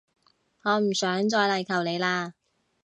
[0.63, 2.33] 我唔想再嚟求你喇